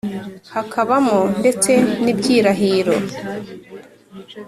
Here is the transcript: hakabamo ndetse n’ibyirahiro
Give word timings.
hakabamo 0.53 1.17
ndetse 1.39 1.71
n’ibyirahiro 2.03 2.95